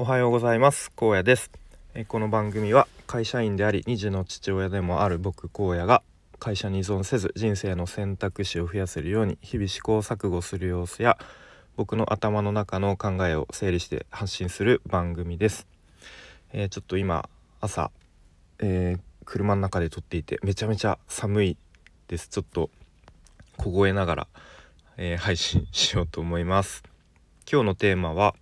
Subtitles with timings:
[0.00, 0.90] おはようございます。
[0.96, 1.50] 高野です。
[1.92, 6.02] えこの番組は会社員であり2児の父親でもある僕荒野が
[6.38, 11.18] 会社に依存せず人生の選択肢を増やせるように日々試行錯誤する様子や
[11.76, 15.66] 僕の頭の中の考えを整理して発信する番組です、
[16.54, 17.28] えー、ちょっと今
[17.60, 17.90] 朝、
[18.58, 21.58] えー、車の中で撮っていてめちゃめちゃ寒い
[22.08, 22.28] です。
[22.28, 22.70] ちょっと
[23.58, 24.28] 凍えながら、
[24.96, 26.84] えー、配信しようと思います。
[27.52, 28.34] 今日のテーマは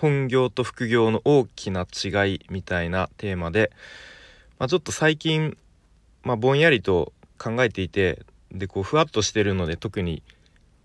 [0.00, 3.72] 本業と副業の大きな違いみたいなテーマで、
[4.60, 5.58] まあ、ちょっと最近、
[6.22, 8.22] まあ、ぼんやりと考えていて
[8.52, 10.22] でこうふわっとしてるので特に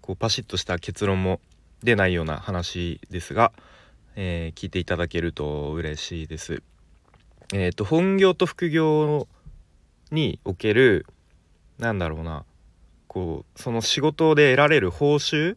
[0.01, 1.39] こうパシッとした結論も
[1.83, 3.51] 出ないような話ですが、
[4.15, 6.63] えー、聞いていただけると嬉しいです。
[7.53, 9.27] えっ、ー、と本業と副業
[10.11, 11.05] における
[11.77, 12.45] なんだろうな
[13.07, 15.55] こうその仕事で得られる報酬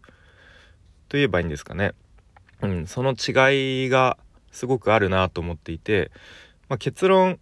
[1.08, 1.94] といえばいいんですかね
[2.62, 4.16] うん、その違いが
[4.50, 6.10] すごくあるなと思っていて、
[6.68, 7.38] まあ、結論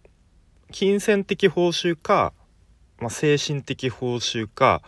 [0.71, 2.33] 金銭的報酬か、
[2.99, 4.81] まあ、精神的報酬か、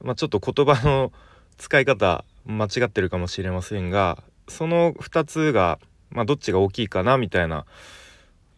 [0.00, 1.12] まあ、ちょっと言葉の
[1.58, 7.66] 使い方間違ってるかもしれませんがその2つが、まあ、どっちが大きいかなみたいな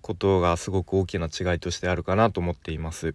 [0.02, 3.14] ことがすごく大きな違いとしてあるかなと思っています。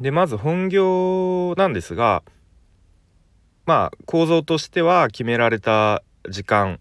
[0.00, 2.22] でまず本業なんですが
[3.66, 6.80] まあ構造としては決められた時間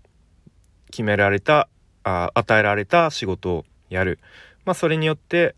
[0.91, 1.67] 決められた
[2.03, 4.19] あ与えられた仕事をやる、
[4.65, 5.55] まあ、それによって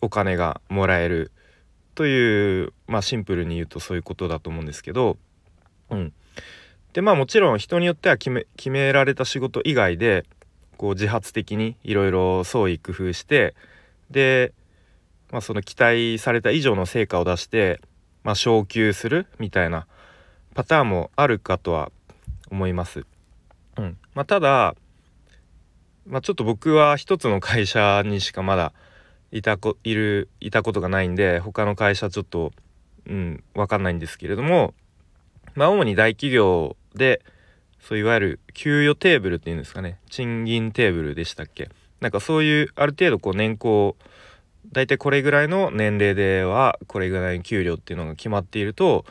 [0.00, 1.30] お金がもらえる。
[1.98, 5.18] という、まあ、シンプルに言うとそういうことだと思うんですけど、
[5.90, 6.12] うん、
[6.92, 10.24] でまあもちろん人によっては決め決められた仕事以外で
[10.76, 13.56] こう自発的にいろいろ創意工夫して
[14.12, 14.52] で、
[15.32, 17.80] まあ、その期待された以上の成果を出して、
[18.22, 19.88] まあ、昇給するみたいな
[20.54, 21.90] パターンもあるかとは
[22.48, 23.06] 思います。
[23.78, 24.74] うんまあ、ただ、
[26.06, 28.72] まあ、ちょっと僕は一つの会社にしかまだ
[29.30, 32.52] いたこいるいたことがないんで他の会社ちょっと、
[33.06, 34.74] うん、分かんないんですけれども、
[35.54, 37.22] まあ、主に大企業で
[37.80, 41.70] そういわゆる給与テーブルっていうんですかね賃金テーブルでしたっけ
[42.00, 43.96] なんかそういうある程度こう年功
[44.72, 49.04] 大体これぐらいの年齢ではこれぐらいの給料っていうのが決まっていると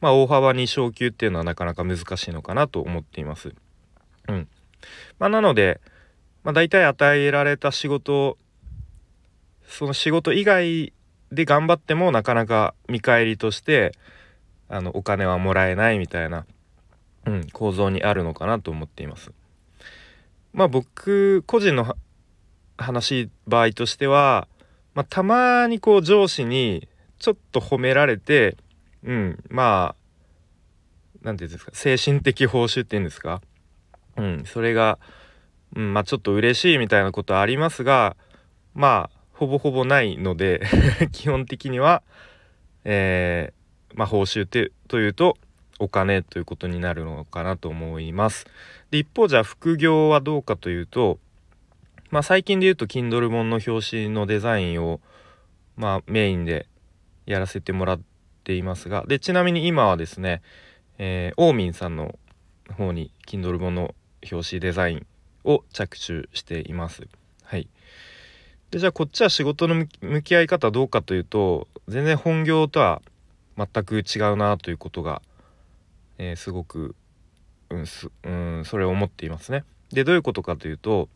[0.00, 3.52] まあ、大幅に昇給っていうのはなかなか難しいのかなと思っています。
[4.30, 4.48] うん。
[5.18, 5.80] まあ、なので、
[6.42, 8.38] まあ、大体与えられた仕事
[9.70, 10.92] その仕事以外
[11.30, 13.92] で頑張ってもなかなか見返りとして
[14.68, 16.44] あのお金はもらえないみたいな、
[17.24, 19.32] うん、構造にあるのかなと思っています。
[20.52, 21.96] まあ僕個人の
[22.76, 24.48] 話場合としては、
[24.94, 26.88] まあ、たまにこう上司に
[27.18, 28.56] ちょっと褒められて
[29.04, 29.96] うんまあ
[31.22, 33.40] 何て言うんですか精神的報酬っていうんですか
[34.20, 34.98] うんそれが、
[35.74, 38.16] うん、まあちょっと嬉しいみたいなことはありますが
[38.74, 40.60] まあほぼほぼないので
[41.12, 42.02] 基本的には
[42.84, 45.36] えー、まあ報酬てというと
[45.78, 48.46] お金ということになるのかなと思います。
[48.90, 51.18] で一方じゃあ副業はどうかというと
[52.10, 55.00] まあ最近で言うと Kindle 本の表紙のデザインを
[55.76, 56.66] まあメインで
[57.24, 58.00] やらせてもらっ
[58.44, 60.42] ていますがでちなみに今はですね、
[60.98, 62.18] えー、オーミンさんの
[62.76, 63.94] 方に Kindle 本の
[64.30, 65.06] 表紙デザイン
[65.44, 67.06] を着手しています。
[67.44, 67.68] はい、
[68.70, 73.02] でじゃあこっちは仕事の向き合い方どうかというと全然本業とは
[73.56, 75.22] 全く違うなということが、
[76.18, 76.94] えー、すごく、
[77.70, 79.64] うんすうん、それを思っていますね。
[79.92, 81.08] でどういうことかというと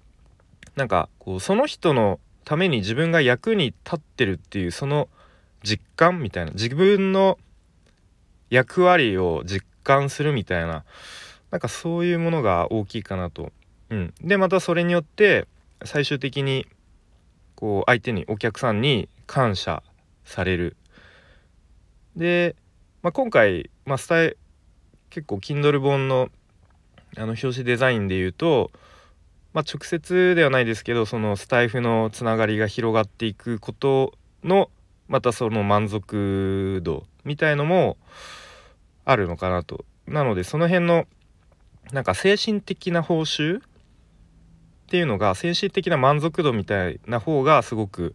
[0.76, 5.08] なんかこうその人のために自分が役に立ってるっていうその
[5.62, 7.38] 実感みたいな自分の
[8.50, 10.84] 役割を実感するみたいな
[11.54, 13.52] なんかそういうものが大きいかなと。
[13.88, 15.46] うん、でまたそれによって
[15.84, 16.66] 最終的に
[17.54, 19.84] こう相手にお客さんに感謝
[20.24, 20.76] される。
[22.16, 22.56] で、
[23.04, 24.36] まあ、今回、まあ、スタイ
[25.10, 26.28] 結構 Kindle 本の
[27.16, 28.72] あの表紙デザインで言うと、
[29.52, 34.12] まあ、直接ではないですけどそのスタイフのつながりが広がっていくこと
[34.42, 34.70] の
[35.06, 37.96] またその満足度みたいのも
[39.04, 39.84] あるのかなと。
[40.08, 41.06] なのでその辺の
[41.92, 43.62] なんか精神的な報酬っ
[44.88, 48.14] ていうのが精神的な満足度みたいな方がすごく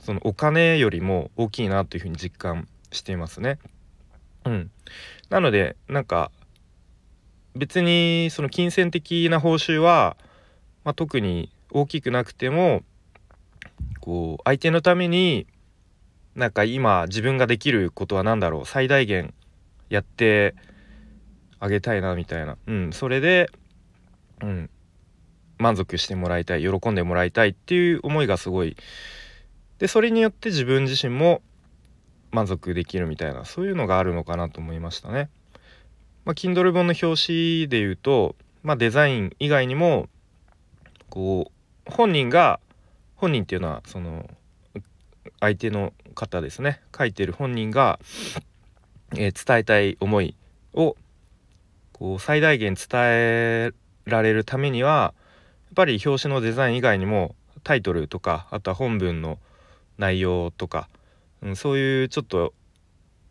[0.00, 3.58] そのお金よりも大きいなというふうに実感していますね。
[4.44, 4.70] うん、
[5.28, 6.30] なのでなんか
[7.54, 10.16] 別にその金銭的な報酬は、
[10.84, 12.82] まあ、特に大きくなくても
[14.00, 15.46] こう相手のために
[16.34, 19.34] なんか今自分ができることは何だろう最大限
[19.90, 20.54] やって
[21.60, 22.56] あげたいなみたいな。
[22.66, 22.92] うん。
[22.92, 23.50] それで
[24.42, 24.70] うん。
[25.58, 28.76] 満足してもらいたい喜んでもらいたいっていう思いがすごい。
[29.78, 31.42] でそれによって自分自身も
[32.30, 35.28] 満足できるみたいなそういうのがあるのかなと思いましたね。
[36.24, 40.08] まあ、Kindle 本の表紙で言うと、まあ、デザイン以外にも
[41.08, 41.50] こ
[41.86, 42.60] う本人が
[43.16, 44.28] 本人っていうのはその
[45.40, 46.80] 相手の方ですね。
[46.96, 47.98] 書いてる本人が、
[49.16, 50.36] えー、伝えたい思い
[50.74, 50.96] を
[51.98, 53.72] こう最大限伝え
[54.04, 55.14] られるためには
[55.66, 57.34] やっぱり表紙のデザイン以外にも
[57.64, 59.38] タイトルとかあとは本文の
[59.98, 60.88] 内容とか、
[61.42, 62.54] うん、そういうちょっと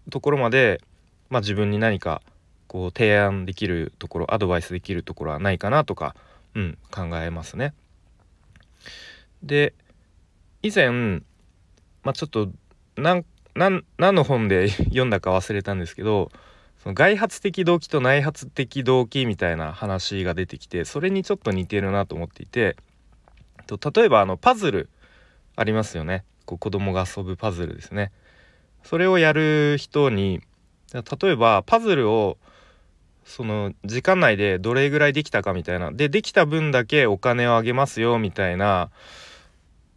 [0.09, 0.81] ところまで、
[1.29, 2.21] まあ、自分に何か
[2.67, 6.15] こう提案できるところアドバイスできるところはないかなとか、
[6.53, 7.73] うん、考えますね。
[9.43, 9.73] で
[10.61, 10.89] 以前、
[12.03, 12.49] まあ、ちょっと
[12.95, 13.23] 何
[13.97, 16.31] の本で 読んだか忘れたんですけど
[16.87, 22.77] その外発的動機と内発的動機みたいな話が出てきてそれにちょっと似てるなと思っていて
[23.65, 24.89] と例えばあのパズル
[25.57, 26.23] ありますよね。
[26.45, 28.13] こう子供が遊ぶパズルですね。
[28.83, 30.39] それをやる人に
[30.93, 32.37] 例えばパズルを
[33.25, 35.91] その時間内でどれぐらいできたかみたいな。
[35.91, 38.91] でできた分だけお金をあげますよみたいな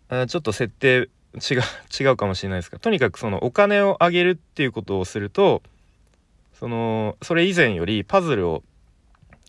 [0.09, 1.61] ちょっと設定違う
[2.01, 5.63] 違うかもしれないですがとにかくそのお金をあげるっていうことをすると
[6.61, 8.63] そのそれ以前よりパズルを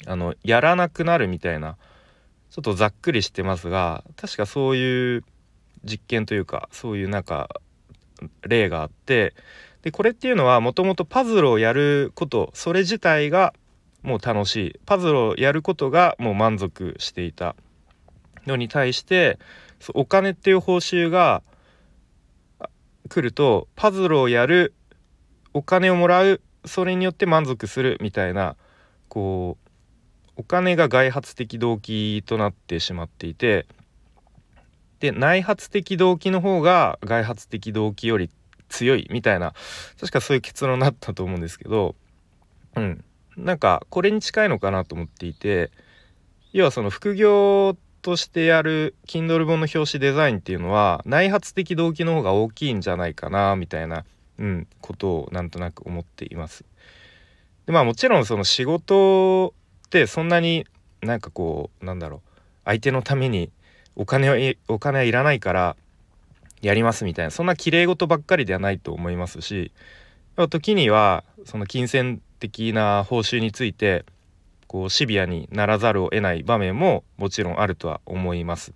[0.08, 1.76] あのやらなくなるみたいな
[2.50, 5.26] ちょっとざっくりしてますが確かそういう
[5.84, 7.50] 実験というかそういうなんか
[8.48, 9.34] 例があって
[9.82, 13.54] でこれっていうのはもともとパズルをやることそれ自体が
[14.04, 14.80] もう楽しい。
[14.86, 17.56] パズルをやることがもう満足していた。
[18.48, 19.38] のに対して
[19.94, 21.44] お金っていう報酬が
[23.08, 24.74] 来るとパズルをやる
[25.54, 28.56] お金をもらうそれによって満足するみたいな
[29.08, 29.72] こう
[30.38, 33.68] お金が外発的動機となってしまっていて
[35.00, 38.30] で内発的動機の方が外発的動機より
[38.70, 39.54] 強いみたいな
[40.00, 41.96] 確かそういう結論になったと思うんですけど
[42.76, 43.04] うん。
[43.38, 45.72] なんかこれに近いのかなと思っていて
[46.54, 54.06] 要はその副業としてやる Kindle 本の表紙デザインっていうのは内発的動機の方が大きいんじゃないかなみたいな、
[54.42, 56.66] うん、ことをなんとなく思っています。
[57.68, 59.54] でまあもちろんその仕事
[59.86, 60.66] ってそんなに
[61.02, 62.22] なんかこうなんだろう
[62.66, 63.52] 相手のために
[63.96, 64.36] お金は
[64.68, 65.76] お金はいらないから
[66.62, 69.72] やりますみたいなそんな綺麗事ばっかりではないと思いますし
[70.50, 74.06] 時にはその金銭的な報酬について
[74.66, 78.74] こうシビアにならざるを得ない場面ももちろんあるとは思います。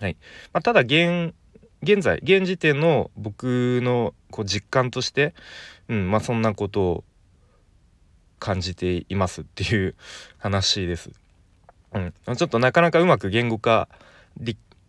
[0.00, 0.16] はい
[0.52, 1.32] まあ、ただ現
[1.84, 5.34] 現在現時点の僕のこう実感として、
[5.88, 7.04] うんまあ、そんなことを
[8.38, 9.94] 感じていますっていう
[10.38, 11.10] 話です。
[11.92, 13.88] うん、ちょっとなかなかうまく言語化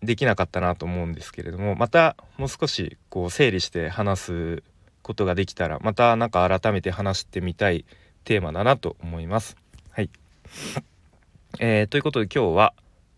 [0.01, 4.63] できなかったなと思うんですけれどもまたもう少しこう整理して話す
[5.03, 7.85] ことができたらまた何か改めて話してみたい
[8.23, 9.55] テーマだなと思います。
[9.91, 10.09] はい、
[11.59, 12.73] えー、ということで今日は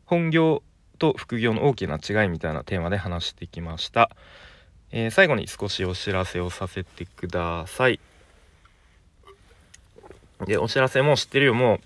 [0.06, 0.64] 本業
[0.98, 4.10] と副業の大きな違いみたいなテーマで話してきました、
[4.92, 8.00] えー、最後に少しお知らせをさせてください。
[10.46, 11.54] でお知らせも知ってるよ。
[11.54, 11.80] も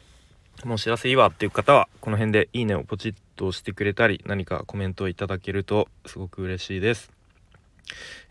[0.64, 7.21] うもうお知らせいいわっていう方はこの辺でいいねをポチッと押してくれたり何かコメントをいただけるとすごく嬉しいです。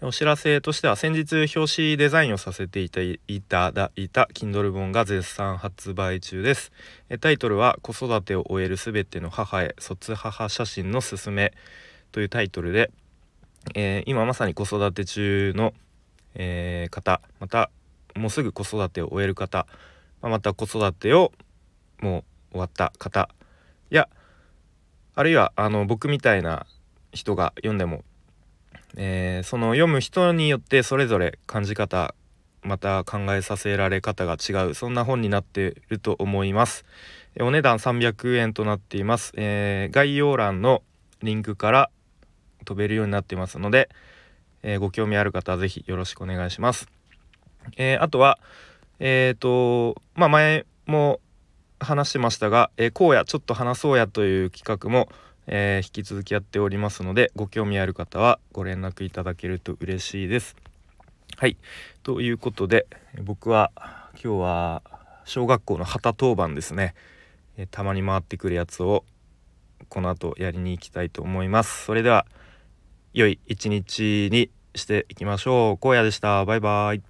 [0.03, 6.73] お知らせとしては先日表紙デザインをさせていただいた Kindle 本が絶賛発売中です。
[7.21, 11.53] タイトルは子育てを終えるすべての母へ卒母写真のすすめ。
[12.13, 12.91] というタイトルで、
[13.75, 15.75] えー、今まさに子育て中の、
[16.35, 17.71] えー、方また
[18.17, 19.67] もうすぐ子育てを終える方
[20.23, 21.33] また子育てを
[22.01, 23.29] もう終わった方
[23.91, 24.09] や
[25.15, 26.67] あるいはあの僕みたいな
[27.13, 28.03] 人が読んでも
[28.97, 32.15] えー、その読む人によってそれぞれ感じ方
[32.63, 36.85] また考えさせられ方が違うそんな本になっていると思います。
[37.39, 40.83] お値段300円となっています、えー、概要欄の
[41.23, 41.91] リンクから
[42.65, 43.89] 飛べるようになっていますので、
[44.63, 46.89] えー、ご興味ある方は是非よろしくお願いします、
[47.77, 48.39] えあとは
[48.99, 51.21] えっ、とまあ前も
[51.79, 55.09] 話してましたが、えー、荒野ちょっと話そうやという企画も
[55.53, 60.57] えー、引き続きやっておりますのでご興味ある方はご連絡いただけると嬉しいです。
[61.37, 61.57] はい
[62.03, 62.87] ということで
[63.23, 63.73] 僕は
[64.13, 64.83] 今日は
[65.25, 66.95] 小学校の旗当番ですね、
[67.57, 69.05] えー、たまに回ってくるやつを
[69.89, 71.85] この後やりに行きたいと思います。
[71.85, 72.27] それでは
[73.13, 75.87] 良い一日にしていきましょう。
[75.87, 76.45] 荒野でした。
[76.45, 77.10] バイバイ。